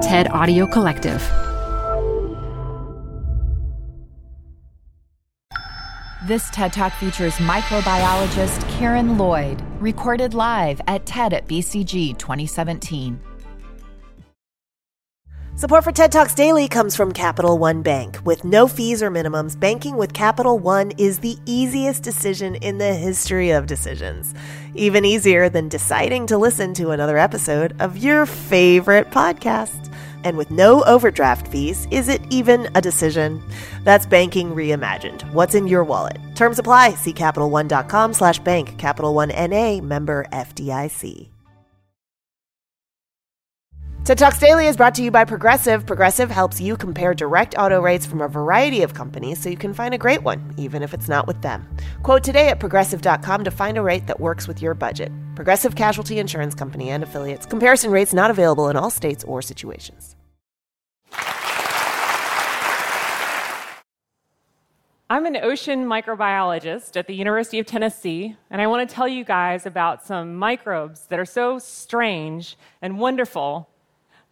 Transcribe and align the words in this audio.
TED 0.00 0.30
Audio 0.30 0.66
Collective. 0.66 1.20
This 6.26 6.48
TED 6.50 6.72
Talk 6.72 6.94
features 6.94 7.34
microbiologist 7.34 8.66
Karen 8.70 9.18
Lloyd, 9.18 9.62
recorded 9.78 10.32
live 10.32 10.80
at 10.86 11.04
TED 11.04 11.34
at 11.34 11.46
BCG 11.46 12.16
2017. 12.16 13.20
Support 15.60 15.84
for 15.84 15.92
TED 15.92 16.10
Talks 16.10 16.34
Daily 16.34 16.68
comes 16.68 16.96
from 16.96 17.12
Capital 17.12 17.58
One 17.58 17.82
Bank. 17.82 18.16
With 18.24 18.44
no 18.44 18.66
fees 18.66 19.02
or 19.02 19.10
minimums, 19.10 19.60
banking 19.60 19.98
with 19.98 20.14
Capital 20.14 20.58
One 20.58 20.90
is 20.92 21.18
the 21.18 21.36
easiest 21.44 22.02
decision 22.02 22.54
in 22.54 22.78
the 22.78 22.94
history 22.94 23.50
of 23.50 23.66
decisions. 23.66 24.32
Even 24.74 25.04
easier 25.04 25.50
than 25.50 25.68
deciding 25.68 26.26
to 26.28 26.38
listen 26.38 26.72
to 26.72 26.92
another 26.92 27.18
episode 27.18 27.76
of 27.78 27.98
your 27.98 28.24
favorite 28.24 29.10
podcast. 29.10 29.89
And 30.24 30.36
with 30.36 30.50
no 30.50 30.82
overdraft 30.84 31.48
fees, 31.48 31.88
is 31.90 32.08
it 32.08 32.22
even 32.30 32.68
a 32.74 32.80
decision? 32.80 33.42
That's 33.84 34.06
banking 34.06 34.54
reimagined. 34.54 35.22
What's 35.32 35.54
in 35.54 35.66
your 35.66 35.84
wallet? 35.84 36.18
Terms 36.34 36.58
apply. 36.58 36.94
See 36.94 37.12
CapitalOne.com 37.12 38.14
slash 38.14 38.38
bank. 38.40 38.78
Capital 38.78 39.14
One 39.14 39.30
N.A. 39.30 39.80
member 39.80 40.26
FDIC. 40.32 41.30
TED 44.02 44.16
Talks 44.16 44.38
Daily 44.40 44.66
is 44.66 44.78
brought 44.78 44.94
to 44.94 45.02
you 45.02 45.10
by 45.10 45.26
Progressive. 45.26 45.86
Progressive 45.86 46.30
helps 46.30 46.58
you 46.58 46.74
compare 46.74 47.12
direct 47.12 47.54
auto 47.58 47.80
rates 47.82 48.06
from 48.06 48.22
a 48.22 48.28
variety 48.28 48.82
of 48.82 48.94
companies 48.94 49.38
so 49.38 49.50
you 49.50 49.58
can 49.58 49.74
find 49.74 49.92
a 49.92 49.98
great 49.98 50.22
one, 50.22 50.54
even 50.56 50.82
if 50.82 50.94
it's 50.94 51.06
not 51.06 51.26
with 51.26 51.40
them. 51.42 51.68
Quote 52.02 52.24
today 52.24 52.48
at 52.48 52.58
progressive.com 52.58 53.44
to 53.44 53.50
find 53.50 53.76
a 53.76 53.82
rate 53.82 54.06
that 54.06 54.18
works 54.18 54.48
with 54.48 54.62
your 54.62 54.72
budget. 54.72 55.12
Progressive 55.36 55.76
Casualty 55.76 56.18
Insurance 56.18 56.54
Company 56.54 56.88
and 56.88 57.04
affiliates. 57.04 57.44
Comparison 57.44 57.90
rates 57.90 58.14
not 58.14 58.30
available 58.30 58.70
in 58.70 58.76
all 58.76 58.90
states 58.90 59.22
or 59.24 59.42
situations. 59.42 60.16
I'm 65.12 65.26
an 65.26 65.38
ocean 65.38 65.86
microbiologist 65.86 66.96
at 66.96 67.08
the 67.08 67.14
University 67.16 67.58
of 67.58 67.66
Tennessee, 67.66 68.36
and 68.48 68.62
I 68.62 68.68
want 68.68 68.88
to 68.88 68.94
tell 68.94 69.08
you 69.08 69.24
guys 69.24 69.66
about 69.66 70.06
some 70.06 70.36
microbes 70.36 71.06
that 71.06 71.18
are 71.18 71.24
so 71.24 71.58
strange 71.58 72.56
and 72.80 72.96
wonderful 72.96 73.68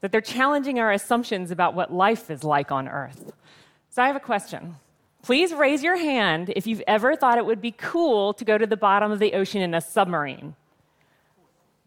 that 0.02 0.12
they're 0.12 0.20
challenging 0.20 0.78
our 0.78 0.92
assumptions 0.92 1.50
about 1.50 1.74
what 1.74 1.92
life 1.92 2.30
is 2.30 2.44
like 2.44 2.70
on 2.70 2.86
Earth. 2.86 3.32
So 3.90 4.04
I 4.04 4.06
have 4.06 4.14
a 4.14 4.20
question. 4.20 4.76
Please 5.20 5.52
raise 5.52 5.82
your 5.82 5.96
hand 5.96 6.52
if 6.54 6.64
you've 6.64 6.84
ever 6.86 7.16
thought 7.16 7.38
it 7.38 7.46
would 7.46 7.60
be 7.60 7.72
cool 7.72 8.32
to 8.34 8.44
go 8.44 8.56
to 8.56 8.64
the 8.64 8.76
bottom 8.76 9.10
of 9.10 9.18
the 9.18 9.32
ocean 9.32 9.60
in 9.60 9.74
a 9.74 9.80
submarine. 9.80 10.54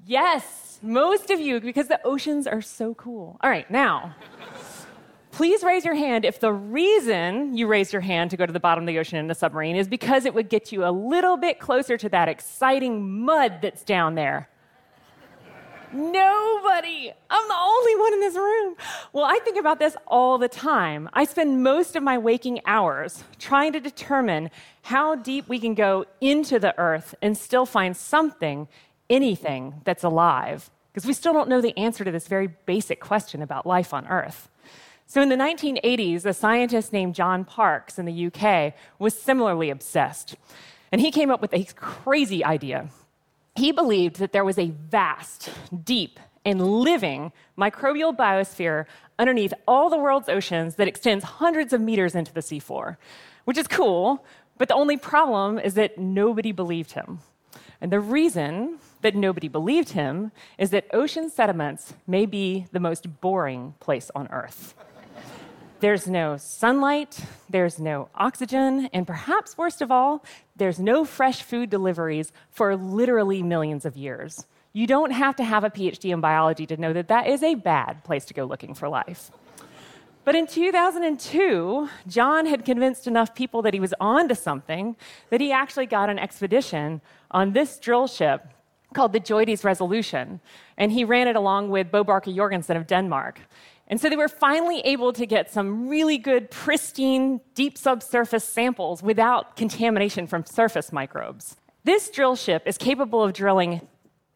Yes, 0.06 0.80
most 0.82 1.30
of 1.30 1.40
you, 1.40 1.62
because 1.62 1.88
the 1.88 2.06
oceans 2.06 2.46
are 2.46 2.62
so 2.62 2.94
cool. 2.96 3.38
All 3.40 3.50
right, 3.50 3.72
now, 3.72 4.16
please 5.32 5.64
raise 5.64 5.86
your 5.86 5.96
hand 5.96 6.26
if 6.26 6.40
the 6.40 6.54
reason 6.54 7.56
you 7.58 7.68
raised 7.68 7.94
your 7.94 8.02
hand 8.02 8.32
to 8.32 8.38
go 8.38 8.46
to 8.46 8.54
the 8.54 8.60
bottom 8.60 8.84
of 8.84 8.88
the 8.88 9.00
ocean 9.00 9.18
in 9.18 9.32
a 9.32 9.36
submarine 9.36 9.76
is 9.76 9.88
because 9.88 10.26
it 10.26 10.34
would 10.34 10.50
get 10.50 10.72
you 10.72 10.86
a 10.86 10.92
little 10.92 11.38
bit 11.38 11.60
closer 11.60 11.98
to 11.98 12.10
that 12.10 12.28
exciting 12.28 13.24
mud 13.24 13.60
that's 13.62 13.84
down 13.84 14.16
there. 14.16 14.50
Nobody. 15.94 17.12
I'm 17.30 17.48
the 17.48 17.58
only 17.60 17.96
one 17.98 18.14
in 18.14 18.20
this 18.22 18.36
room. 18.36 18.76
Well, 19.12 19.26
I 19.26 19.40
think 19.44 19.58
about 19.58 19.80
this 19.80 19.98
all 20.08 20.38
the 20.38 20.48
time. 20.48 21.10
I 21.12 21.26
spend 21.26 21.64
most 21.64 21.98
of 21.98 22.04
my 22.04 22.18
waking 22.18 22.62
hours 22.66 23.24
trying 23.40 23.74
to 23.74 23.82
determine 23.82 24.52
how 24.84 25.16
deep 25.16 25.50
we 25.50 25.60
can 25.60 25.76
go 25.76 26.06
into 26.22 26.60
the 26.60 26.78
earth 26.80 27.14
and 27.22 27.38
still 27.38 27.66
find 27.66 27.96
something, 27.96 28.70
anything 29.10 29.82
that's 29.84 30.04
alive. 30.04 30.70
Because 30.94 31.06
we 31.06 31.14
still 31.14 31.34
don't 31.34 31.50
know 31.50 31.62
the 31.62 31.78
answer 31.78 32.06
to 32.06 32.12
this 32.12 32.28
very 32.28 32.48
basic 32.66 33.02
question 33.02 33.42
about 33.42 33.66
life 33.66 33.94
on 33.94 34.08
earth. 34.08 34.50
So, 35.12 35.22
in 35.22 35.28
the 35.28 35.36
1980s, 35.36 36.26
a 36.26 36.32
scientist 36.32 36.94
named 36.94 37.16
John 37.16 37.44
Parkes 37.44 38.00
in 38.00 38.06
the 38.06 38.28
UK 38.28 38.74
was 38.98 39.14
similarly 39.14 39.70
obsessed. 39.70 40.38
And 40.90 41.02
he 41.02 41.12
came 41.12 41.30
up 41.30 41.42
with 41.42 41.54
a 41.54 41.66
crazy 41.76 42.46
idea 42.46 42.88
he 43.56 43.74
believed 43.74 44.20
that 44.20 44.32
there 44.32 44.46
was 44.46 44.58
a 44.58 44.70
vast, 44.70 45.50
deep, 45.84 46.18
and 46.46 46.66
living 46.66 47.34
microbial 47.58 48.16
biosphere 48.16 48.86
underneath 49.20 49.54
all 49.68 49.90
the 49.90 49.98
world's 49.98 50.30
oceans 50.30 50.76
that 50.76 50.88
extends 50.88 51.26
hundreds 51.26 51.74
of 51.74 51.82
meters 51.82 52.16
into 52.16 52.34
the 52.34 52.40
seafloor, 52.40 52.96
which 53.44 53.58
is 53.58 53.68
cool, 53.68 54.26
but 54.58 54.70
the 54.70 54.74
only 54.74 54.96
problem 54.96 55.60
is 55.60 55.74
that 55.74 55.98
nobody 55.98 56.54
believed 56.54 56.94
him. 56.94 57.20
And 57.82 57.92
the 57.92 58.00
reason 58.00 58.78
that 59.02 59.16
nobody 59.16 59.50
believed 59.50 59.90
him 59.90 60.32
is 60.58 60.70
that 60.70 60.88
ocean 60.94 61.30
sediments 61.30 61.94
may 62.08 62.26
be 62.26 62.68
the 62.72 62.80
most 62.80 63.20
boring 63.20 63.74
place 63.82 64.10
on 64.16 64.30
Earth. 64.32 64.74
There's 65.82 66.08
no 66.08 66.38
sunlight, 66.38 67.20
there's 67.50 67.80
no 67.80 68.10
oxygen, 68.14 68.88
and 68.94 69.08
perhaps 69.08 69.58
worst 69.58 69.82
of 69.82 69.90
all, 69.90 70.24
there's 70.56 70.78
no 70.78 71.06
fresh 71.06 71.42
food 71.42 71.72
deliveries 71.72 72.32
for 72.52 72.76
literally 72.76 73.42
millions 73.42 73.84
of 73.84 73.98
years. 73.98 74.46
You 74.74 74.86
don't 74.86 75.10
have 75.10 75.36
to 75.38 75.44
have 75.44 75.64
a 75.64 75.72
PhD 75.72 76.14
in 76.14 76.22
biology 76.22 76.68
to 76.68 76.78
know 76.78 76.94
that 76.94 77.08
that 77.08 77.26
is 77.26 77.42
a 77.42 77.56
bad 77.56 78.04
place 78.04 78.26
to 78.26 78.34
go 78.36 78.46
looking 78.46 78.76
for 78.76 78.90
life. 78.90 79.32
But 80.24 80.36
in 80.36 80.46
2002, 80.46 81.90
John 82.08 82.46
had 82.46 82.64
convinced 82.64 83.08
enough 83.08 83.34
people 83.34 83.64
that 83.64 83.74
he 83.74 83.80
was 83.80 83.96
onto 84.00 84.36
something 84.36 84.96
that 85.32 85.42
he 85.42 85.52
actually 85.52 85.88
got 85.88 86.12
an 86.12 86.20
expedition 86.20 87.02
on 87.32 87.54
this 87.54 87.80
drill 87.80 88.06
ship 88.06 88.46
called 88.94 89.14
the 89.14 89.20
JOIDES 89.20 89.64
Resolution. 89.64 90.42
And 90.78 90.92
he 90.92 91.06
ran 91.06 91.28
it 91.28 91.36
along 91.36 91.72
with 91.72 91.90
Bo 91.90 92.04
Barker 92.04 92.32
Jorgensen 92.32 92.78
of 92.78 92.86
Denmark. 92.86 93.40
And 93.92 94.00
so 94.00 94.10
they 94.10 94.16
were 94.16 94.30
finally 94.30 94.80
able 94.80 95.12
to 95.12 95.26
get 95.26 95.52
some 95.52 95.90
really 95.90 96.18
good, 96.18 96.50
pristine, 96.50 97.42
deep 97.56 97.78
subsurface 97.78 98.46
samples 98.46 99.04
without 99.04 99.58
contamination 99.58 100.28
from 100.28 100.46
surface 100.46 100.94
microbes. 100.94 101.58
This 101.84 102.10
drill 102.10 102.38
ship 102.38 102.64
is 102.66 102.78
capable 102.78 103.22
of 103.22 103.34
drilling 103.34 103.82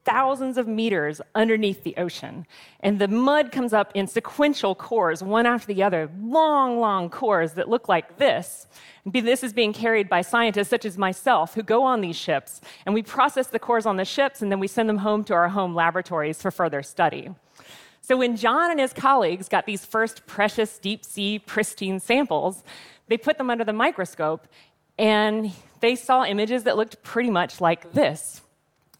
thousands 0.03 0.57
of 0.57 0.67
meters 0.67 1.21
underneath 1.33 1.83
the 1.83 1.95
ocean. 1.95 2.45
And 2.81 2.99
the 2.99 3.07
mud 3.07 3.53
comes 3.53 3.71
up 3.71 3.91
in 3.95 4.07
sequential 4.07 4.75
cores, 4.75 5.23
one 5.23 5.45
after 5.45 5.73
the 5.73 5.83
other, 5.83 6.11
long, 6.19 6.79
long 6.79 7.09
cores 7.09 7.53
that 7.53 7.69
look 7.69 7.87
like 7.87 8.17
this. 8.17 8.67
And 9.05 9.13
This 9.13 9.41
is 9.41 9.53
being 9.53 9.71
carried 9.71 10.09
by 10.09 10.21
scientists 10.21 10.67
such 10.67 10.83
as 10.83 10.97
myself 10.97 11.53
who 11.55 11.63
go 11.63 11.81
on 11.83 12.01
these 12.01 12.17
ships. 12.17 12.59
And 12.85 12.93
we 12.93 13.01
process 13.01 13.47
the 13.47 13.57
cores 13.57 13.85
on 13.85 13.95
the 13.95 14.05
ships 14.05 14.41
and 14.41 14.51
then 14.51 14.59
we 14.59 14.67
send 14.67 14.89
them 14.89 14.97
home 14.97 15.23
to 15.23 15.33
our 15.33 15.47
home 15.47 15.73
laboratories 15.73 16.41
for 16.41 16.51
further 16.51 16.83
study. 16.83 17.29
So 18.05 18.17
when 18.17 18.35
John 18.35 18.69
and 18.69 18.79
his 18.79 18.93
colleagues 18.93 19.49
got 19.49 19.65
these 19.65 19.83
first 19.83 20.27
precious 20.27 20.77
deep 20.77 21.03
sea 21.03 21.39
pristine 21.39 21.99
samples, 21.99 22.63
they 23.07 23.17
put 23.17 23.39
them 23.39 23.49
under 23.49 23.63
the 23.63 23.73
microscope 23.73 24.47
and 24.99 25.51
they 25.79 25.95
saw 25.95 26.23
images 26.23 26.65
that 26.65 26.77
looked 26.77 27.01
pretty 27.01 27.31
much 27.31 27.59
like 27.59 27.93
this, 27.93 28.41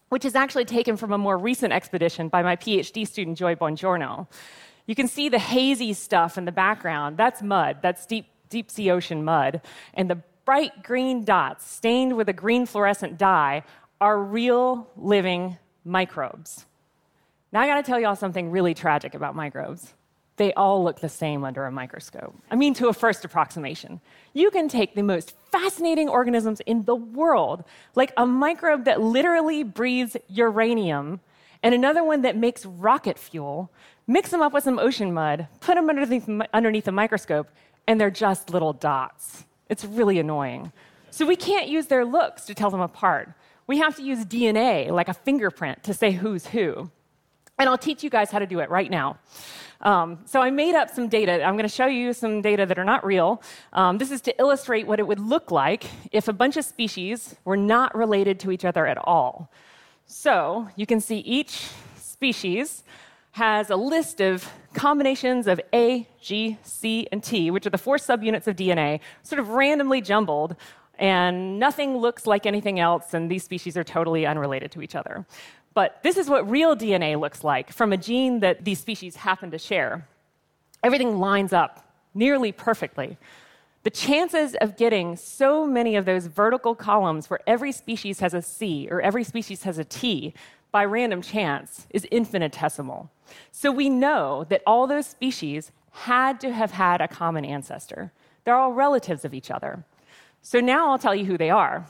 which 0.08 0.24
is 0.24 0.34
actually 0.34 0.64
taken 0.64 0.96
from 0.96 1.12
a 1.12 1.18
more 1.18 1.38
recent 1.38 1.72
expedition 1.72 2.28
by 2.28 2.42
my 2.42 2.56
PhD 2.56 3.06
student, 3.06 3.38
Joy 3.38 3.54
Buongiorno. 3.54 4.26
You 4.86 4.96
can 4.96 5.06
see 5.06 5.28
the 5.28 5.38
hazy 5.38 5.92
stuff 5.92 6.36
in 6.36 6.44
the 6.44 6.50
background. 6.50 7.16
That's 7.16 7.42
mud, 7.42 7.76
that's 7.82 8.06
deep, 8.06 8.26
deep 8.50 8.72
sea 8.72 8.90
ocean 8.90 9.22
mud. 9.22 9.60
And 9.94 10.10
the 10.10 10.20
bright 10.44 10.82
green 10.82 11.24
dots 11.24 11.70
stained 11.70 12.16
with 12.16 12.28
a 12.28 12.32
green 12.32 12.66
fluorescent 12.66 13.18
dye 13.18 13.62
are 14.00 14.20
real 14.20 14.90
living 14.96 15.58
microbes. 15.84 16.66
Now, 17.52 17.60
I 17.60 17.66
gotta 17.66 17.82
tell 17.82 18.00
y'all 18.00 18.16
something 18.16 18.50
really 18.50 18.74
tragic 18.74 19.14
about 19.14 19.34
microbes. 19.34 19.94
They 20.36 20.52
all 20.52 20.84
look 20.84 21.00
the 21.00 21.08
same 21.08 21.44
under 21.44 21.64
a 21.64 21.72
microscope. 21.72 22.34
I 22.50 22.56
mean, 22.56 22.74
to 22.74 22.88
a 22.88 22.92
first 22.92 23.24
approximation. 23.24 24.00
You 24.34 24.50
can 24.50 24.68
take 24.68 24.94
the 24.94 25.02
most 25.02 25.34
fascinating 25.50 26.08
organisms 26.08 26.60
in 26.66 26.84
the 26.84 26.94
world, 26.94 27.64
like 27.94 28.12
a 28.16 28.26
microbe 28.26 28.84
that 28.84 29.00
literally 29.00 29.62
breathes 29.62 30.16
uranium, 30.28 31.20
and 31.62 31.74
another 31.74 32.04
one 32.04 32.22
that 32.22 32.36
makes 32.36 32.66
rocket 32.66 33.18
fuel, 33.18 33.70
mix 34.06 34.30
them 34.30 34.42
up 34.42 34.52
with 34.52 34.64
some 34.64 34.78
ocean 34.78 35.14
mud, 35.14 35.48
put 35.60 35.76
them 35.76 35.88
underneath, 35.88 36.28
underneath 36.52 36.86
a 36.86 36.92
microscope, 36.92 37.48
and 37.86 37.98
they're 37.98 38.10
just 38.10 38.50
little 38.50 38.74
dots. 38.74 39.44
It's 39.70 39.84
really 39.84 40.18
annoying. 40.18 40.70
So 41.10 41.24
we 41.24 41.36
can't 41.36 41.68
use 41.68 41.86
their 41.86 42.04
looks 42.04 42.44
to 42.44 42.54
tell 42.54 42.70
them 42.70 42.80
apart. 42.80 43.32
We 43.66 43.78
have 43.78 43.96
to 43.96 44.02
use 44.02 44.24
DNA, 44.26 44.90
like 44.90 45.08
a 45.08 45.14
fingerprint, 45.14 45.82
to 45.84 45.94
say 45.94 46.12
who's 46.12 46.48
who. 46.48 46.90
And 47.58 47.68
I'll 47.68 47.78
teach 47.78 48.04
you 48.04 48.10
guys 48.10 48.30
how 48.30 48.38
to 48.38 48.46
do 48.46 48.60
it 48.60 48.70
right 48.70 48.90
now. 48.90 49.18
Um, 49.80 50.18
so 50.24 50.40
I 50.40 50.50
made 50.50 50.74
up 50.74 50.90
some 50.90 51.08
data. 51.08 51.42
I'm 51.42 51.54
going 51.54 51.68
to 51.68 51.74
show 51.74 51.86
you 51.86 52.12
some 52.12 52.40
data 52.40 52.66
that 52.66 52.78
are 52.78 52.84
not 52.84 53.04
real. 53.04 53.42
Um, 53.72 53.98
this 53.98 54.10
is 54.10 54.20
to 54.22 54.38
illustrate 54.38 54.86
what 54.86 54.98
it 54.98 55.06
would 55.06 55.20
look 55.20 55.50
like 55.50 55.84
if 56.12 56.28
a 56.28 56.32
bunch 56.32 56.56
of 56.56 56.64
species 56.64 57.36
were 57.44 57.56
not 57.56 57.94
related 57.94 58.40
to 58.40 58.52
each 58.52 58.64
other 58.64 58.86
at 58.86 58.98
all. 58.98 59.50
So 60.06 60.68
you 60.76 60.86
can 60.86 61.00
see 61.00 61.18
each 61.18 61.68
species 61.96 62.84
has 63.32 63.68
a 63.68 63.76
list 63.76 64.20
of 64.20 64.50
combinations 64.72 65.46
of 65.46 65.60
A, 65.74 66.08
G, 66.20 66.58
C, 66.62 67.06
and 67.12 67.22
T, 67.22 67.50
which 67.50 67.66
are 67.66 67.70
the 67.70 67.78
four 67.78 67.96
subunits 67.96 68.46
of 68.46 68.56
DNA, 68.56 69.00
sort 69.22 69.40
of 69.40 69.50
randomly 69.50 70.00
jumbled, 70.00 70.56
and 70.98 71.58
nothing 71.58 71.98
looks 71.98 72.26
like 72.26 72.46
anything 72.46 72.80
else, 72.80 73.12
and 73.12 73.30
these 73.30 73.44
species 73.44 73.76
are 73.76 73.84
totally 73.84 74.24
unrelated 74.24 74.70
to 74.72 74.80
each 74.80 74.94
other. 74.94 75.26
But 75.76 76.02
this 76.02 76.16
is 76.16 76.30
what 76.30 76.50
real 76.50 76.74
DNA 76.74 77.20
looks 77.20 77.44
like 77.44 77.70
from 77.70 77.92
a 77.92 77.98
gene 77.98 78.40
that 78.40 78.64
these 78.64 78.80
species 78.80 79.16
happen 79.16 79.50
to 79.50 79.58
share. 79.58 80.08
everything 80.82 81.18
lines 81.18 81.52
up 81.52 81.84
nearly 82.14 82.50
perfectly. 82.50 83.18
The 83.82 83.90
chances 83.90 84.54
of 84.62 84.78
getting 84.78 85.16
so 85.16 85.66
many 85.66 85.94
of 85.96 86.06
those 86.06 86.28
vertical 86.28 86.74
columns 86.74 87.28
where 87.28 87.40
every 87.46 87.72
species 87.72 88.20
has 88.20 88.32
a 88.32 88.40
C 88.40 88.88
or 88.90 89.02
every 89.02 89.22
species 89.22 89.64
has 89.64 89.76
a 89.76 89.84
T 89.84 90.32
by 90.72 90.82
random 90.82 91.20
chance 91.20 91.86
is 91.90 92.06
infinitesimal. 92.06 93.10
So 93.52 93.70
we 93.70 93.90
know 93.90 94.46
that 94.48 94.62
all 94.66 94.86
those 94.86 95.06
species 95.06 95.72
had 95.90 96.40
to 96.40 96.54
have 96.54 96.70
had 96.70 97.02
a 97.02 97.08
common 97.08 97.44
ancestor. 97.44 98.12
They're 98.44 98.56
all 98.56 98.72
relatives 98.72 99.26
of 99.26 99.34
each 99.34 99.50
other. 99.50 99.84
So 100.40 100.58
now 100.58 100.88
I'll 100.90 100.98
tell 100.98 101.14
you 101.14 101.26
who 101.26 101.36
they 101.36 101.50
are. 101.50 101.84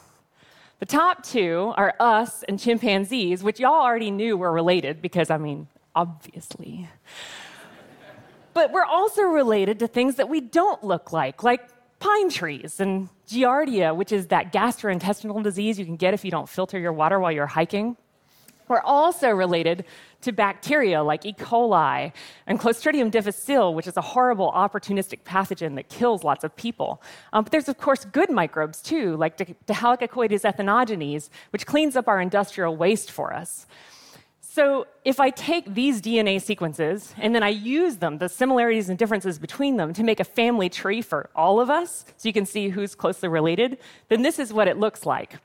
The 0.78 0.86
top 0.86 1.22
two 1.22 1.72
are 1.76 1.94
us 1.98 2.42
and 2.42 2.58
chimpanzees, 2.58 3.42
which 3.42 3.58
y'all 3.58 3.80
already 3.80 4.10
knew 4.10 4.36
were 4.36 4.52
related 4.52 5.00
because, 5.00 5.30
I 5.30 5.38
mean, 5.38 5.68
obviously. 5.94 6.88
but 8.52 8.72
we're 8.72 8.84
also 8.84 9.22
related 9.22 9.78
to 9.78 9.88
things 9.88 10.16
that 10.16 10.28
we 10.28 10.40
don't 10.40 10.84
look 10.84 11.12
like, 11.12 11.42
like 11.42 11.66
pine 11.98 12.28
trees 12.28 12.78
and 12.78 13.08
giardia, 13.26 13.96
which 13.96 14.12
is 14.12 14.26
that 14.26 14.52
gastrointestinal 14.52 15.42
disease 15.42 15.78
you 15.78 15.86
can 15.86 15.96
get 15.96 16.12
if 16.12 16.24
you 16.24 16.30
don't 16.30 16.48
filter 16.48 16.78
your 16.78 16.92
water 16.92 17.18
while 17.18 17.32
you're 17.32 17.46
hiking. 17.46 17.96
We're 18.68 18.82
also 18.82 19.30
related 19.30 19.84
to 20.26 20.32
bacteria 20.32 21.02
like 21.02 21.24
E. 21.24 21.32
coli 21.32 22.12
and 22.48 22.58
Clostridium 22.58 23.10
difficile, 23.12 23.72
which 23.74 23.86
is 23.86 23.96
a 23.96 24.00
horrible 24.00 24.50
opportunistic 24.52 25.20
pathogen 25.22 25.76
that 25.76 25.88
kills 25.88 26.24
lots 26.24 26.42
of 26.42 26.54
people. 26.56 27.00
Um, 27.32 27.44
but 27.44 27.52
there's, 27.52 27.68
of 27.68 27.78
course, 27.78 28.04
good 28.04 28.28
microbes 28.28 28.82
too, 28.82 29.16
like 29.16 29.38
Dehalococcoides 29.38 30.42
ethenogenes, 30.42 31.30
which 31.50 31.64
cleans 31.64 31.94
up 31.94 32.08
our 32.08 32.20
industrial 32.20 32.76
waste 32.76 33.10
for 33.10 33.32
us. 33.32 33.66
So, 34.40 34.86
if 35.04 35.20
I 35.20 35.30
take 35.30 35.74
these 35.74 36.00
DNA 36.02 36.40
sequences 36.40 37.14
and 37.18 37.34
then 37.34 37.42
I 37.42 37.50
use 37.50 37.98
them, 37.98 38.18
the 38.18 38.28
similarities 38.28 38.88
and 38.88 38.98
differences 38.98 39.38
between 39.38 39.76
them, 39.76 39.92
to 39.92 40.02
make 40.02 40.18
a 40.18 40.24
family 40.24 40.68
tree 40.70 41.02
for 41.02 41.30
all 41.36 41.60
of 41.60 41.70
us, 41.70 42.04
so 42.16 42.28
you 42.28 42.32
can 42.32 42.46
see 42.46 42.70
who's 42.70 42.94
closely 42.94 43.28
related, 43.28 43.78
then 44.08 44.22
this 44.22 44.38
is 44.38 44.52
what 44.52 44.66
it 44.66 44.78
looks 44.78 45.04
like. 45.06 45.36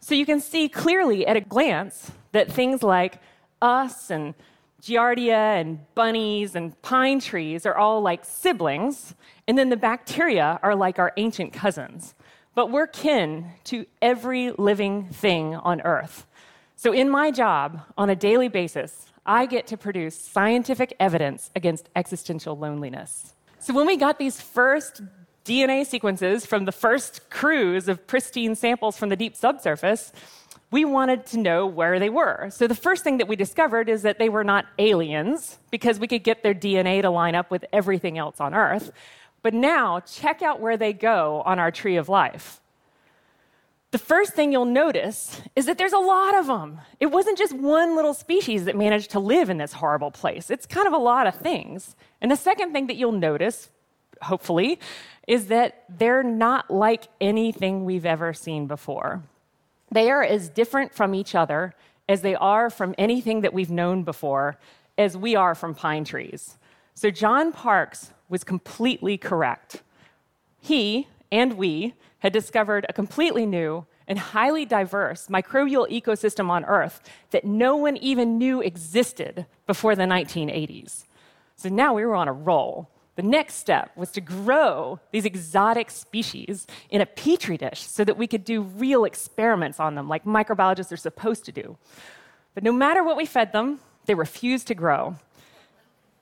So, 0.00 0.14
you 0.14 0.24
can 0.24 0.40
see 0.40 0.68
clearly 0.68 1.26
at 1.26 1.36
a 1.36 1.40
glance 1.40 2.12
that 2.30 2.50
things 2.50 2.82
like 2.82 3.20
us 3.64 4.10
and 4.10 4.34
giardia 4.82 5.60
and 5.60 5.80
bunnies 5.94 6.54
and 6.54 6.80
pine 6.82 7.18
trees 7.18 7.64
are 7.64 7.74
all 7.74 8.02
like 8.02 8.24
siblings, 8.24 9.14
and 9.48 9.56
then 9.56 9.70
the 9.70 9.76
bacteria 9.76 10.60
are 10.62 10.76
like 10.76 10.98
our 10.98 11.12
ancient 11.16 11.52
cousins. 11.52 12.14
But 12.54 12.70
we're 12.70 12.86
kin 12.86 13.46
to 13.64 13.86
every 14.00 14.52
living 14.52 15.08
thing 15.08 15.56
on 15.56 15.80
Earth. 15.80 16.26
So, 16.76 16.92
in 16.92 17.08
my 17.08 17.30
job, 17.30 17.80
on 17.96 18.10
a 18.10 18.16
daily 18.16 18.48
basis, 18.48 19.06
I 19.24 19.46
get 19.46 19.66
to 19.68 19.76
produce 19.76 20.16
scientific 20.16 20.94
evidence 21.00 21.50
against 21.56 21.88
existential 21.96 22.58
loneliness. 22.58 23.34
So, 23.58 23.72
when 23.72 23.86
we 23.86 23.96
got 23.96 24.18
these 24.18 24.40
first 24.40 25.00
DNA 25.44 25.86
sequences 25.86 26.46
from 26.46 26.64
the 26.64 26.72
first 26.72 27.30
cruise 27.30 27.88
of 27.88 28.06
pristine 28.06 28.54
samples 28.54 28.96
from 28.96 29.08
the 29.08 29.16
deep 29.16 29.36
subsurface, 29.36 30.12
we 30.74 30.84
wanted 30.84 31.24
to 31.26 31.38
know 31.38 31.66
where 31.66 32.00
they 32.00 32.10
were. 32.10 32.48
So, 32.50 32.66
the 32.66 32.74
first 32.74 33.04
thing 33.04 33.18
that 33.18 33.28
we 33.28 33.36
discovered 33.36 33.88
is 33.88 34.02
that 34.02 34.18
they 34.18 34.28
were 34.28 34.44
not 34.44 34.66
aliens 34.78 35.58
because 35.70 36.00
we 36.00 36.08
could 36.08 36.24
get 36.24 36.42
their 36.42 36.54
DNA 36.54 37.00
to 37.02 37.10
line 37.10 37.36
up 37.36 37.48
with 37.50 37.64
everything 37.72 38.18
else 38.18 38.40
on 38.40 38.54
Earth. 38.54 38.90
But 39.42 39.54
now, 39.54 40.00
check 40.00 40.42
out 40.42 40.60
where 40.60 40.76
they 40.76 40.92
go 40.92 41.42
on 41.46 41.58
our 41.58 41.70
tree 41.70 41.96
of 41.96 42.08
life 42.08 42.60
the 43.94 43.98
first 43.98 44.32
thing 44.32 44.50
you'll 44.50 44.64
notice 44.64 45.40
is 45.54 45.66
that 45.66 45.78
there's 45.78 45.92
a 45.92 45.98
lot 45.98 46.34
of 46.34 46.48
them. 46.48 46.80
It 46.98 47.06
wasn't 47.06 47.38
just 47.38 47.52
one 47.52 47.94
little 47.94 48.12
species 48.12 48.64
that 48.64 48.76
managed 48.76 49.12
to 49.12 49.20
live 49.20 49.48
in 49.48 49.58
this 49.58 49.72
horrible 49.72 50.10
place, 50.10 50.50
it's 50.50 50.66
kind 50.66 50.88
of 50.88 50.92
a 50.92 50.98
lot 50.98 51.28
of 51.28 51.36
things. 51.36 51.94
And 52.20 52.28
the 52.28 52.36
second 52.36 52.72
thing 52.72 52.88
that 52.88 52.96
you'll 52.96 53.12
notice, 53.12 53.70
hopefully, 54.20 54.80
is 55.28 55.46
that 55.46 55.84
they're 55.88 56.24
not 56.24 56.72
like 56.72 57.04
anything 57.20 57.84
we've 57.84 58.04
ever 58.04 58.34
seen 58.34 58.66
before. 58.66 59.22
They 59.94 60.10
are 60.10 60.24
as 60.24 60.48
different 60.48 60.92
from 60.92 61.14
each 61.14 61.36
other 61.36 61.72
as 62.08 62.22
they 62.22 62.34
are 62.34 62.68
from 62.68 62.96
anything 62.98 63.42
that 63.42 63.54
we've 63.54 63.70
known 63.70 64.02
before, 64.02 64.58
as 64.98 65.16
we 65.16 65.36
are 65.36 65.54
from 65.54 65.72
pine 65.72 66.02
trees. 66.02 66.56
So 66.94 67.12
John 67.12 67.52
Parkes 67.52 68.10
was 68.28 68.42
completely 68.42 69.16
correct. 69.16 69.82
He 70.60 71.06
and 71.30 71.56
we 71.56 71.94
had 72.18 72.32
discovered 72.32 72.84
a 72.88 72.92
completely 72.92 73.46
new 73.46 73.86
and 74.08 74.18
highly 74.18 74.64
diverse 74.64 75.28
microbial 75.28 75.88
ecosystem 75.88 76.50
on 76.50 76.64
Earth 76.64 77.00
that 77.30 77.44
no 77.44 77.76
one 77.76 77.96
even 77.98 78.36
knew 78.36 78.60
existed 78.60 79.46
before 79.64 79.94
the 79.94 80.02
1980s. 80.02 81.04
So 81.54 81.68
now 81.68 81.94
we 81.94 82.04
were 82.04 82.16
on 82.16 82.26
a 82.26 82.32
roll. 82.32 82.88
The 83.16 83.22
next 83.22 83.54
step 83.54 83.96
was 83.96 84.10
to 84.12 84.20
grow 84.20 84.98
these 85.12 85.24
exotic 85.24 85.90
species 85.90 86.66
in 86.90 87.00
a 87.00 87.06
petri 87.06 87.56
dish 87.56 87.80
so 87.80 88.04
that 88.04 88.16
we 88.16 88.26
could 88.26 88.44
do 88.44 88.62
real 88.62 89.04
experiments 89.04 89.78
on 89.78 89.94
them, 89.94 90.08
like 90.08 90.24
microbiologists 90.24 90.90
are 90.90 90.96
supposed 90.96 91.44
to 91.44 91.52
do. 91.52 91.76
But 92.54 92.64
no 92.64 92.72
matter 92.72 93.04
what 93.04 93.16
we 93.16 93.26
fed 93.26 93.52
them, 93.52 93.80
they 94.06 94.14
refused 94.14 94.66
to 94.68 94.74
grow. 94.74 95.16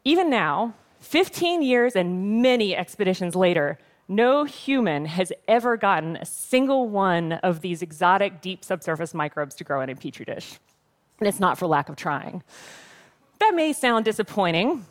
Even 0.04 0.28
now, 0.28 0.74
15 1.00 1.62
years 1.62 1.96
and 1.96 2.42
many 2.42 2.76
expeditions 2.76 3.34
later, 3.34 3.78
no 4.08 4.44
human 4.44 5.06
has 5.06 5.32
ever 5.48 5.76
gotten 5.76 6.16
a 6.16 6.24
single 6.24 6.88
one 6.88 7.32
of 7.34 7.60
these 7.60 7.82
exotic 7.82 8.40
deep 8.40 8.64
subsurface 8.64 9.14
microbes 9.14 9.54
to 9.56 9.64
grow 9.64 9.80
in 9.80 9.88
a 9.88 9.96
petri 9.96 10.24
dish. 10.24 10.58
And 11.18 11.28
it's 11.28 11.40
not 11.40 11.56
for 11.56 11.66
lack 11.66 11.88
of 11.88 11.96
trying. 11.96 12.42
That 13.38 13.54
may 13.54 13.72
sound 13.72 14.04
disappointing, 14.04 14.84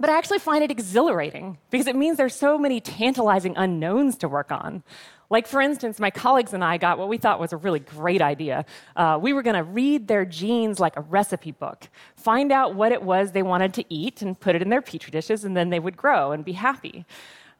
but 0.00 0.10
I 0.10 0.16
actually 0.16 0.38
find 0.38 0.62
it 0.62 0.70
exhilarating 0.70 1.58
because 1.70 1.86
it 1.86 1.96
means 1.96 2.16
there's 2.16 2.34
so 2.34 2.56
many 2.56 2.80
tantalizing 2.80 3.56
unknowns 3.56 4.16
to 4.18 4.28
work 4.28 4.52
on. 4.52 4.82
Like, 5.30 5.46
for 5.46 5.60
instance, 5.60 5.98
my 5.98 6.10
colleagues 6.10 6.54
and 6.54 6.64
I 6.64 6.78
got 6.78 6.98
what 6.98 7.08
we 7.08 7.18
thought 7.18 7.38
was 7.38 7.52
a 7.52 7.56
really 7.58 7.80
great 7.80 8.22
idea. 8.22 8.64
Uh, 8.96 9.18
we 9.20 9.32
were 9.32 9.42
going 9.42 9.56
to 9.56 9.62
read 9.62 10.08
their 10.08 10.24
genes 10.24 10.80
like 10.80 10.96
a 10.96 11.02
recipe 11.02 11.52
book, 11.52 11.88
find 12.16 12.50
out 12.50 12.74
what 12.74 12.92
it 12.92 13.02
was 13.02 13.32
they 13.32 13.42
wanted 13.42 13.74
to 13.74 13.84
eat, 13.92 14.22
and 14.22 14.40
put 14.40 14.54
it 14.54 14.62
in 14.62 14.70
their 14.70 14.80
petri 14.80 15.10
dishes, 15.10 15.44
and 15.44 15.54
then 15.54 15.68
they 15.68 15.80
would 15.80 15.96
grow 15.96 16.32
and 16.32 16.44
be 16.44 16.52
happy. 16.52 17.04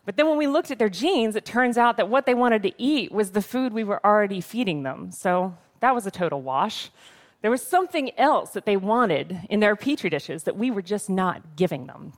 But 0.07 0.17
then 0.17 0.27
when 0.27 0.39
we 0.39 0.47
looked 0.47 0.71
at 0.71 0.79
their 0.79 0.89
genes, 0.89 1.37
it 1.37 1.45
turns 1.45 1.77
out 1.77 1.99
that 1.99 2.09
what 2.09 2.25
they 2.25 2.33
wanted 2.33 2.63
to 2.63 2.73
eat 2.79 3.13
was 3.13 3.33
the 3.33 3.43
food 3.43 3.75
we 3.75 3.85
were 3.85 4.05
already 4.07 4.41
feeding 4.41 4.83
them. 4.83 5.13
So 5.13 5.55
that 5.81 5.95
was 5.95 6.07
a 6.07 6.11
total 6.11 6.41
wash. 6.41 6.91
There 7.43 7.51
was 7.51 7.63
something 7.63 8.19
else 8.19 8.51
that 8.51 8.65
they 8.65 8.79
wanted 8.79 9.41
in 9.51 9.61
their 9.61 9.77
petri 9.77 10.09
dishes 10.09 10.45
that 10.45 10.57
we 10.57 10.71
were 10.71 10.81
just 10.81 11.11
not 11.11 11.57
giving 11.57 11.87
them. 11.87 12.15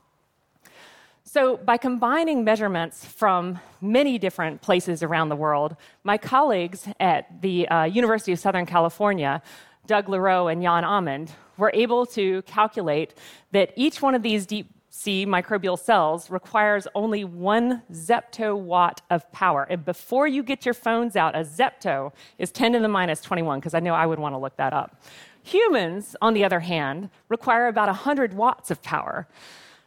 So, 1.33 1.55
by 1.55 1.77
combining 1.77 2.43
measurements 2.43 3.05
from 3.05 3.57
many 3.79 4.17
different 4.17 4.59
places 4.59 5.01
around 5.01 5.29
the 5.29 5.37
world, 5.37 5.77
my 6.03 6.17
colleagues 6.17 6.89
at 6.99 7.41
the 7.41 7.69
uh, 7.69 7.83
University 7.85 8.33
of 8.33 8.39
Southern 8.39 8.65
California, 8.65 9.41
Doug 9.87 10.07
LaRowe 10.07 10.51
and 10.51 10.61
Jan 10.61 10.83
Amend, 10.83 11.31
were 11.55 11.71
able 11.73 12.05
to 12.07 12.41
calculate 12.41 13.13
that 13.53 13.71
each 13.77 14.01
one 14.01 14.13
of 14.13 14.23
these 14.23 14.45
deep 14.45 14.71
sea 14.89 15.25
microbial 15.25 15.79
cells 15.79 16.29
requires 16.29 16.85
only 16.95 17.23
one 17.23 17.81
zeptowatt 17.93 18.97
of 19.09 19.31
power. 19.31 19.63
And 19.69 19.85
before 19.85 20.27
you 20.27 20.43
get 20.43 20.65
your 20.65 20.73
phones 20.73 21.15
out, 21.15 21.33
a 21.33 21.45
zepto 21.45 22.11
is 22.39 22.51
10 22.51 22.73
to 22.73 22.79
the 22.81 22.89
minus 22.89 23.21
21, 23.21 23.61
because 23.61 23.73
I 23.73 23.79
know 23.79 23.93
I 23.93 24.05
would 24.05 24.19
want 24.19 24.33
to 24.33 24.37
look 24.37 24.57
that 24.57 24.73
up. 24.73 25.01
Humans, 25.43 26.17
on 26.21 26.33
the 26.33 26.43
other 26.43 26.59
hand, 26.59 27.09
require 27.29 27.67
about 27.67 27.87
100 27.87 28.33
watts 28.33 28.69
of 28.69 28.83
power. 28.83 29.29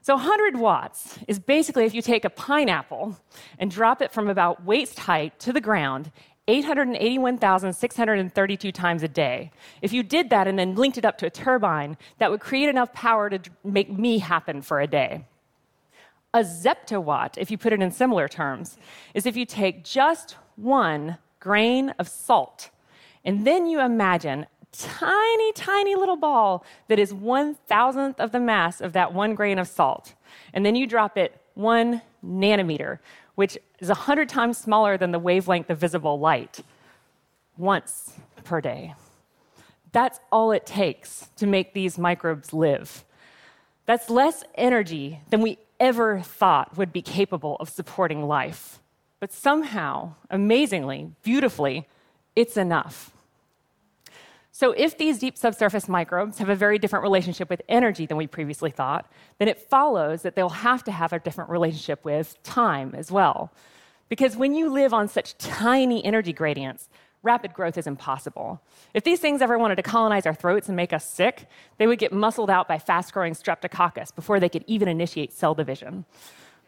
So 0.05 0.15
100 0.17 0.57
watts 0.57 1.19
is 1.27 1.39
basically 1.39 1.87
if 1.87 1.95
you 1.95 2.03
take 2.03 2.27
a 2.27 2.31
pineapple 2.31 3.17
and 3.59 3.71
drop 3.71 4.03
it 4.03 4.13
from 4.13 4.29
about 4.29 4.63
waist 4.63 4.99
height 4.99 5.41
to 5.41 5.51
the 5.51 5.63
ground 5.63 6.13
881,632 6.47 8.71
times 8.71 9.03
a 9.03 9.09
day. 9.09 9.51
If 9.81 9.95
you 9.95 10.03
did 10.03 10.29
that 10.29 10.47
and 10.47 10.59
then 10.59 10.75
linked 10.75 10.99
it 10.99 11.07
up 11.07 11.17
to 11.19 11.27
a 11.27 11.31
turbine, 11.31 11.97
that 12.19 12.31
would 12.31 12.41
create 12.41 12.69
enough 12.69 12.93
power 12.93 13.31
to 13.31 13.41
make 13.65 13.91
me 13.91 14.19
happen 14.19 14.61
for 14.61 14.79
a 14.79 14.87
day. 14.87 15.25
A 16.35 16.41
zeptowatt, 16.41 17.39
if 17.39 17.51
you 17.51 17.57
put 17.57 17.73
it 17.73 17.81
in 17.81 17.91
similar 17.91 18.29
terms, 18.29 18.77
is 19.15 19.25
if 19.25 19.39
you 19.39 19.47
take 19.47 19.85
just 19.85 20.37
one 20.57 21.17
grain 21.41 21.95
of 21.99 22.09
salt 22.09 22.69
and 23.25 23.47
then 23.47 23.67
you 23.67 23.81
imagine 23.81 24.47
tiny, 24.77 25.53
tiny 25.53 25.95
little 25.95 26.17
ball 26.17 26.65
that 26.89 26.99
is 26.99 27.13
one 27.13 27.55
thousandth 27.55 28.21
of 28.21 28.33
the 28.33 28.41
mass 28.41 28.81
of 28.81 28.93
that 28.93 29.13
one 29.13 29.35
grain 29.35 29.59
of 29.59 29.69
salt. 29.69 30.15
And 30.53 30.65
then 30.65 30.75
you 30.75 30.87
drop 30.87 31.17
it 31.17 31.41
one 31.55 32.03
nanometer, 32.25 32.99
which 33.35 33.59
is 33.79 33.89
100 33.89 34.29
times 34.29 34.59
smaller 34.59 34.97
than 34.97 35.13
the 35.13 35.19
wavelength 35.19 35.71
of 35.71 35.79
visible 35.79 36.19
light, 36.19 36.61
once 37.57 38.15
per 38.45 38.61
day. 38.61 38.95
That's 39.93 40.19
all 40.33 40.51
it 40.51 40.67
takes 40.67 41.29
to 41.37 41.47
make 41.47 41.73
these 41.73 41.99
microbes 41.99 42.53
live. 42.53 43.05
That's 43.87 44.11
less 44.11 44.43
energy 44.57 45.21
than 45.31 45.41
we 45.41 45.59
ever 45.79 46.21
thought 46.21 46.77
would 46.77 46.93
be 46.93 47.03
capable 47.03 47.57
of 47.61 47.69
supporting 47.69 48.27
life. 48.27 48.81
But 49.21 49.33
somehow, 49.33 50.15
amazingly, 50.31 51.13
beautifully, 51.23 51.87
it's 52.35 52.57
enough. 52.57 53.13
So, 54.57 54.71
if 54.71 54.97
these 54.97 55.19
deep 55.19 55.37
subsurface 55.37 55.89
microbes 55.89 56.39
have 56.39 56.49
a 56.49 56.55
very 56.55 56.79
different 56.79 57.03
relationship 57.03 57.51
with 57.51 57.61
energy 57.69 58.07
than 58.07 58.17
we 58.17 58.29
previously 58.29 58.71
thought, 58.71 59.11
then 59.41 59.49
it 59.49 59.61
follows 59.61 60.23
that 60.23 60.37
they'll 60.37 60.49
have 60.49 60.85
to 60.85 60.93
have 60.93 61.13
a 61.13 61.19
different 61.19 61.51
relationship 61.51 62.05
with 62.05 62.41
time 62.45 62.95
as 62.95 63.11
well. 63.11 63.51
Because 64.09 64.37
when 64.37 64.55
you 64.55 64.71
live 64.71 64.95
on 64.95 65.09
such 65.09 65.37
tiny 65.39 66.05
energy 66.05 66.33
gradients, 66.33 66.89
rapid 67.25 67.53
growth 67.53 67.77
is 67.77 67.89
impossible. 67.89 68.61
If 68.95 69.03
these 69.03 69.19
things 69.19 69.43
ever 69.43 69.59
wanted 69.59 69.75
to 69.75 69.83
colonize 69.83 70.25
our 70.25 70.35
throats 70.35 70.69
and 70.69 70.77
make 70.77 70.93
us 70.93 71.05
sick, 71.05 71.49
they 71.79 71.89
would 71.89 71.99
get 71.99 72.13
muscled 72.13 72.49
out 72.49 72.69
by 72.69 72.79
fast 72.79 73.13
growing 73.13 73.33
streptococcus 73.33 74.15
before 74.15 74.39
they 74.39 74.49
could 74.49 74.63
even 74.69 74.87
initiate 74.87 75.33
cell 75.33 75.57
division. 75.57 76.05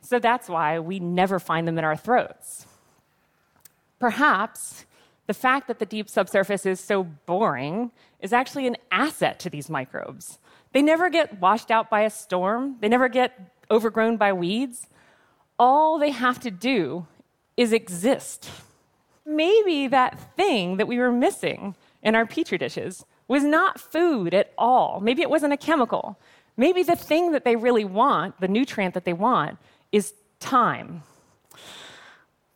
So 0.00 0.18
that's 0.18 0.48
why 0.48 0.80
we 0.80 0.98
never 0.98 1.38
find 1.38 1.68
them 1.68 1.78
in 1.78 1.84
our 1.84 1.96
throats. 1.96 2.66
Perhaps 4.00 4.86
the 5.26 5.34
fact 5.34 5.68
that 5.68 5.78
the 5.78 5.86
deep 5.86 6.08
subsurface 6.08 6.66
is 6.66 6.80
so 6.80 7.02
boring 7.04 7.90
is 8.20 8.32
actually 8.32 8.66
an 8.66 8.76
asset 8.90 9.38
to 9.40 9.50
these 9.50 9.68
microbes. 9.68 10.38
They 10.72 10.82
never 10.82 11.10
get 11.10 11.40
washed 11.40 11.70
out 11.70 11.90
by 11.90 12.02
a 12.02 12.10
storm, 12.10 12.76
they 12.80 12.88
never 12.88 13.08
get 13.08 13.52
overgrown 13.70 14.16
by 14.16 14.32
weeds. 14.32 14.86
All 15.58 15.98
they 15.98 16.10
have 16.10 16.38
to 16.40 16.50
do 16.50 17.06
is 17.56 17.72
exist. 17.72 18.50
Maybe 19.24 19.88
that 19.88 20.36
thing 20.36 20.76
that 20.76 20.86
we 20.86 20.98
were 20.98 21.10
missing 21.10 21.74
in 22.02 22.14
our 22.14 22.26
petri 22.26 22.58
dishes 22.58 23.04
was 23.26 23.42
not 23.42 23.80
food 23.80 24.34
at 24.34 24.52
all. 24.56 25.00
Maybe 25.00 25.22
it 25.22 25.30
wasn't 25.30 25.52
a 25.52 25.56
chemical. 25.56 26.18
Maybe 26.56 26.82
the 26.82 26.94
thing 26.94 27.32
that 27.32 27.44
they 27.44 27.56
really 27.56 27.84
want, 27.84 28.40
the 28.40 28.48
nutrient 28.48 28.94
that 28.94 29.04
they 29.04 29.12
want, 29.12 29.58
is 29.90 30.14
time. 30.38 31.02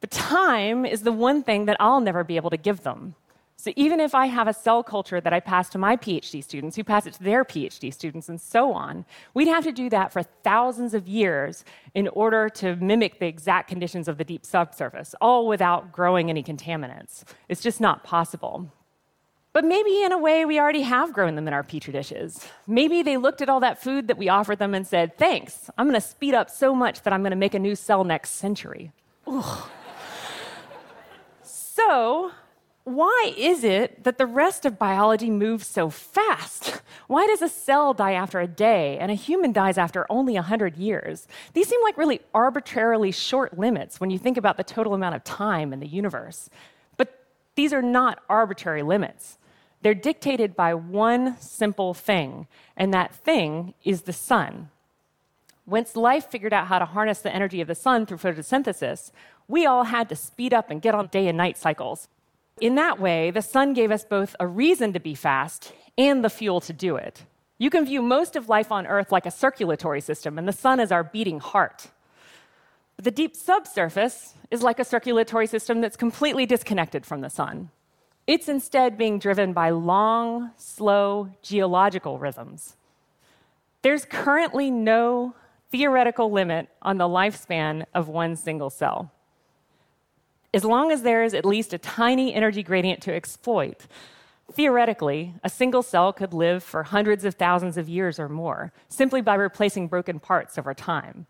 But 0.01 0.11
time 0.11 0.87
is 0.87 1.03
the 1.03 1.13
one 1.13 1.43
thing 1.43 1.67
that 1.67 1.77
I'll 1.79 2.01
never 2.01 2.25
be 2.25 2.37
able 2.37 2.51
to 2.51 2.57
give 2.57 2.83
them. 2.83 3.15
So 3.61 3.73
even 3.77 4.01
if 4.01 4.15
I 4.15 4.25
have 4.25 4.49
a 4.49 4.55
cell 4.55 4.83
culture 4.83 5.21
that 5.21 5.35
I 5.35 5.41
pass 5.41 5.69
to 5.71 5.79
my 5.79 5.95
PhD 5.95 6.43
students, 6.43 6.77
who 6.77 6.83
pass 6.83 7.05
it 7.05 7.13
to 7.15 7.23
their 7.23 7.45
PhD 7.45 7.93
students, 7.93 8.31
and 8.31 8.41
so 8.41 8.73
on, 8.73 9.05
we'd 9.35 9.49
have 9.49 9.65
to 9.65 9.73
do 9.73 9.91
that 9.91 10.15
for 10.15 10.23
thousands 10.23 10.95
of 10.95 11.07
years 11.07 11.63
in 11.95 12.09
order 12.09 12.49
to 12.49 12.77
mimic 12.77 13.19
the 13.19 13.27
exact 13.27 13.69
conditions 13.69 14.09
of 14.09 14.17
the 14.17 14.25
deep 14.25 14.47
subsurface, 14.47 15.15
all 15.21 15.47
without 15.47 15.93
growing 15.93 16.31
any 16.31 16.43
contaminants. 16.43 17.25
It's 17.51 17.61
just 17.61 17.83
not 17.83 18.03
possible. 18.03 18.73
But 19.53 19.67
maybe 19.67 20.05
in 20.05 20.13
a 20.13 20.19
way, 20.19 20.47
we 20.47 20.59
already 20.59 20.83
have 20.83 21.13
grown 21.13 21.35
them 21.35 21.47
in 21.47 21.53
our 21.53 21.65
petri 21.65 21.93
dishes. 21.93 22.49
Maybe 22.67 23.03
they 23.03 23.19
looked 23.19 23.43
at 23.43 23.51
all 23.51 23.61
that 23.61 23.83
food 23.83 24.09
that 24.09 24.17
we 24.17 24.31
offered 24.31 24.59
them 24.59 24.75
and 24.75 24.87
said, 24.87 25.19
Thanks, 25.19 25.69
I'm 25.77 25.87
going 25.87 26.01
to 26.01 26.07
speed 26.07 26.33
up 26.33 26.49
so 26.49 26.75
much 26.75 27.03
that 27.03 27.13
I'm 27.13 27.21
going 27.21 27.33
to 27.33 27.37
make 27.37 27.55
a 27.55 27.59
new 27.59 27.77
cell 27.77 28.05
next 28.05 28.31
century. 28.31 28.93
Ugh. 29.27 29.69
So, 31.87 32.33
why 32.85 33.33
is 33.39 33.65
it 33.65 34.05
that 34.05 34.19
the 34.19 34.27
rest 34.27 34.67
of 34.67 34.79
biology 34.79 35.31
moves 35.31 35.67
so 35.67 35.89
fast? 35.89 36.83
Why 37.07 37.27
does 37.27 37.43
a 37.43 37.49
cell 37.49 37.95
die 37.95 38.13
after 38.13 38.39
a 38.39 38.47
day 38.47 38.99
and 38.99 39.11
a 39.11 39.15
human 39.15 39.53
dies 39.53 39.79
after 39.79 40.07
only 40.11 40.35
100 40.35 40.77
years? 40.77 41.27
These 41.55 41.69
seem 41.69 41.83
like 41.83 41.97
really 41.97 42.21
arbitrarily 42.33 43.11
short 43.11 43.59
limits 43.59 43.99
when 43.99 44.11
you 44.11 44.19
think 44.19 44.37
about 44.37 44.57
the 44.57 44.63
total 44.63 44.95
amount 44.95 45.17
of 45.17 45.25
time 45.25 45.73
in 45.73 45.81
the 45.81 45.89
universe. 45.89 46.51
But 46.97 47.27
these 47.57 47.73
are 47.73 47.83
not 47.83 48.23
arbitrary 48.29 48.83
limits. 48.83 49.39
They're 49.83 49.95
dictated 49.95 50.55
by 50.55 50.75
one 50.75 51.41
simple 51.41 51.95
thing, 51.95 52.47
and 52.77 52.95
that 52.95 53.15
thing 53.15 53.75
is 53.83 54.03
the 54.03 54.13
sun. 54.13 54.69
Once 55.67 55.97
life 55.97 56.27
figured 56.27 56.53
out 56.53 56.67
how 56.67 56.79
to 56.79 56.85
harness 56.85 57.21
the 57.21 57.35
energy 57.35 57.61
of 57.61 57.69
the 57.69 57.75
sun 57.75 58.05
through 58.05 58.19
photosynthesis, 58.19 59.13
we 59.51 59.67
all 59.67 59.85
had 59.85 60.09
to 60.09 60.17
speed 60.17 60.55
up 60.55 60.71
and 60.71 60.81
get 60.81 60.95
on 60.95 61.09
day 61.09 61.27
and 61.27 61.37
night 61.37 61.59
cycles. 61.59 62.09
In 62.61 62.77
that 62.77 63.01
way, 63.01 63.33
the 63.33 63.43
sun 63.43 63.73
gave 63.73 63.91
us 63.91 64.05
both 64.05 64.37
a 64.39 64.47
reason 64.47 64.93
to 64.93 65.01
be 65.01 65.15
fast 65.15 65.73
and 65.99 66.25
the 66.25 66.31
fuel 66.31 66.61
to 66.61 66.73
do 66.73 66.95
it. 66.97 67.25
You 67.59 67.69
can 67.69 67.85
view 67.85 68.01
most 68.01 68.37
of 68.37 68.49
life 68.49 68.71
on 68.71 68.87
Earth 68.87 69.11
like 69.11 69.27
a 69.27 69.31
circulatory 69.31 70.01
system, 70.01 70.39
and 70.39 70.47
the 70.47 70.53
sun 70.53 70.79
is 70.79 70.93
our 70.93 71.03
beating 71.03 71.41
heart. 71.41 71.89
But 72.95 73.05
the 73.05 73.11
deep 73.11 73.35
subsurface 73.35 74.35
is 74.53 74.63
like 74.63 74.79
a 74.79 74.85
circulatory 74.85 75.49
system 75.49 75.81
that's 75.81 75.97
completely 75.97 76.47
disconnected 76.47 77.05
from 77.05 77.21
the 77.21 77.31
sun. 77.31 77.71
It's 78.27 78.49
instead 78.49 78.97
being 78.97 79.19
driven 79.19 79.53
by 79.53 79.71
long, 79.71 80.53
slow 80.57 81.31
geological 81.43 82.19
rhythms. 82.19 82.77
There's 83.83 84.05
currently 84.05 84.71
no 84.71 85.35
theoretical 85.71 86.31
limit 86.31 86.69
on 86.83 86.99
the 86.99 87.09
lifespan 87.09 87.87
of 87.95 88.09
one 88.09 88.37
single 88.37 88.71
cell 88.71 89.11
as 90.53 90.65
long 90.65 90.91
as 90.91 91.03
there 91.03 91.23
is 91.23 91.35
at 91.35 91.45
least 91.45 91.73
a 91.73 91.79
tiny 91.79 92.35
energy 92.35 92.63
gradient 92.63 93.01
to 93.03 93.15
exploit, 93.15 93.87
theoretically, 94.53 95.35
a 95.45 95.49
single 95.49 95.83
cell 95.83 96.13
could 96.13 96.35
live 96.35 96.63
for 96.63 96.83
hundreds 96.83 97.25
of 97.25 97.35
thousands 97.35 97.77
of 97.77 97.89
years 97.89 98.19
or 98.19 98.29
more 98.29 98.73
simply 98.89 99.21
by 99.21 99.35
replacing 99.35 99.89
broken 99.89 100.19
parts 100.19 100.59
over 100.59 100.75
time. 100.75 101.27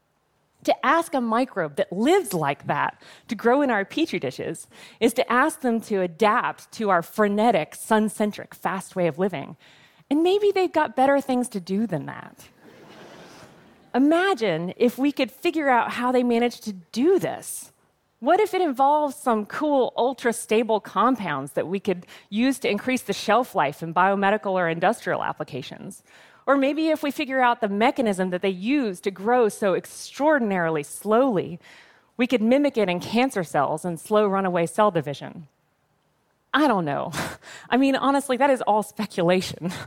To 0.64 0.86
ask 0.86 1.14
a 1.14 1.20
microbe 1.20 1.76
that 1.76 1.92
lives 1.92 2.34
like 2.34 2.66
that 2.66 3.00
to 3.28 3.34
grow 3.34 3.62
in 3.62 3.70
our 3.70 3.84
petri 3.84 4.18
dishes 4.18 4.66
is 5.00 5.14
to 5.14 5.32
ask 5.32 5.60
them 5.60 5.80
to 5.82 6.02
adapt 6.02 6.70
to 6.72 6.90
our 6.90 7.02
frenetic, 7.02 7.74
sun 7.74 8.10
centric, 8.10 8.54
fast 8.54 8.94
way 8.94 9.06
of 9.06 9.18
living. 9.18 9.56
And 10.10 10.22
maybe 10.22 10.50
they've 10.50 10.72
got 10.72 10.96
better 10.96 11.20
things 11.20 11.48
to 11.50 11.60
do 11.60 11.86
than 11.86 12.06
that. 12.06 12.48
Imagine 13.94 14.74
if 14.76 14.98
we 14.98 15.12
could 15.12 15.30
figure 15.30 15.68
out 15.68 15.92
how 15.92 16.12
they 16.12 16.22
managed 16.22 16.62
to 16.64 16.72
do 16.72 17.18
this. 17.18 17.72
What 18.20 18.38
if 18.38 18.52
it 18.52 18.60
involves 18.60 19.16
some 19.16 19.46
cool, 19.46 19.94
ultra 19.96 20.34
stable 20.34 20.78
compounds 20.78 21.52
that 21.52 21.66
we 21.66 21.80
could 21.80 22.06
use 22.28 22.58
to 22.60 22.70
increase 22.70 23.00
the 23.00 23.14
shelf 23.14 23.54
life 23.54 23.82
in 23.82 23.94
biomedical 23.94 24.52
or 24.52 24.68
industrial 24.68 25.24
applications? 25.24 26.02
Or 26.46 26.58
maybe 26.58 26.88
if 26.88 27.02
we 27.02 27.10
figure 27.10 27.40
out 27.40 27.62
the 27.62 27.68
mechanism 27.68 28.28
that 28.30 28.42
they 28.42 28.50
use 28.50 29.00
to 29.00 29.10
grow 29.10 29.48
so 29.48 29.74
extraordinarily 29.74 30.82
slowly, 30.82 31.58
we 32.18 32.26
could 32.26 32.42
mimic 32.42 32.76
it 32.76 32.90
in 32.90 33.00
cancer 33.00 33.42
cells 33.42 33.86
and 33.86 33.98
slow 33.98 34.26
runaway 34.26 34.66
cell 34.66 34.90
division. 34.90 35.48
I 36.52 36.68
don't 36.68 36.84
know. 36.84 37.12
I 37.70 37.78
mean, 37.78 37.96
honestly, 37.96 38.36
that 38.36 38.50
is 38.50 38.62
all 38.62 38.82
speculation. 38.82 39.72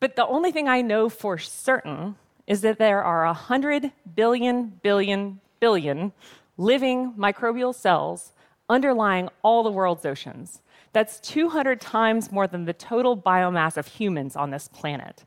But 0.00 0.16
the 0.16 0.26
only 0.26 0.50
thing 0.50 0.66
I 0.66 0.80
know 0.80 1.10
for 1.10 1.36
certain 1.36 2.16
is 2.46 2.62
that 2.62 2.78
there 2.78 3.04
are 3.04 3.26
100 3.26 3.92
billion, 4.16 4.80
billion, 4.82 5.40
billion 5.60 6.12
living 6.60 7.14
microbial 7.14 7.74
cells 7.74 8.32
underlying 8.68 9.28
all 9.42 9.62
the 9.62 9.72
world's 9.72 10.04
oceans. 10.04 10.60
That's 10.92 11.18
200 11.20 11.80
times 11.80 12.30
more 12.30 12.46
than 12.46 12.66
the 12.66 12.74
total 12.74 13.16
biomass 13.16 13.76
of 13.76 13.86
humans 13.86 14.36
on 14.36 14.50
this 14.50 14.68
planet. 14.68 15.24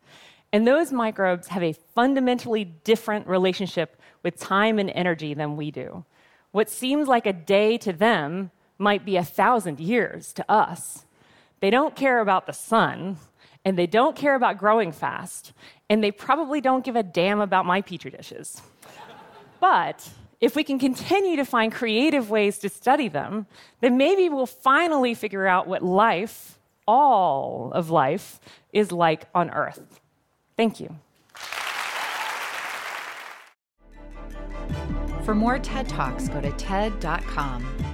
And 0.52 0.68
those 0.68 0.92
microbes 0.92 1.48
have 1.48 1.64
a 1.64 1.74
fundamentally 1.74 2.64
different 2.66 3.28
relationship 3.28 4.00
with 4.22 4.40
time 4.40 4.78
and 4.78 4.92
energy 4.92 5.34
than 5.34 5.58
we 5.58 5.72
do. 5.72 6.06
What 6.52 6.70
seems 6.70 7.08
like 7.08 7.26
a 7.26 7.34
day 7.34 7.78
to 7.80 7.92
them 7.92 8.52
might 8.78 9.04
be 9.04 9.18
a 9.18 9.24
thousand 9.24 9.80
years 9.80 10.34
to 10.34 10.52
us. 10.52 11.06
They 11.62 11.72
don't 11.72 11.96
care 11.96 12.20
about 12.20 12.46
the 12.46 12.54
sun, 12.54 13.18
and 13.66 13.78
they 13.78 13.88
don't 13.88 14.16
care 14.16 14.36
about 14.36 14.60
growing 14.60 14.92
fast, 14.92 15.54
and 15.90 16.04
they 16.04 16.12
probably 16.12 16.62
don't 16.62 16.86
give 16.86 16.96
a 16.96 17.04
damn 17.04 17.40
about 17.42 17.66
my 17.66 17.82
petri 17.82 18.12
dishes. 18.12 18.62
but 19.60 20.08
if 20.44 20.58
we 20.58 20.64
can 20.66 20.78
continue 20.78 21.38
to 21.38 21.46
find 21.46 21.72
creative 21.72 22.30
ways 22.30 22.58
to 22.58 22.68
study 22.68 23.08
them, 23.08 23.48
then 23.80 23.96
maybe 23.96 24.28
we'll 24.28 24.46
finally 24.46 25.14
figure 25.14 25.48
out 25.48 25.68
what 25.68 25.82
life, 25.82 26.60
all 26.86 27.72
of 27.72 27.90
life, 27.90 28.42
is 28.74 28.92
like 28.92 29.24
on 29.34 29.50
Earth. 29.52 30.02
Thank 30.58 30.82
you. 30.82 30.94
For 35.24 35.34
more 35.34 35.60
TED 35.60 35.88
Talks, 35.88 36.28
go 36.28 36.42
to 36.42 36.52
TED.com. 36.52 37.93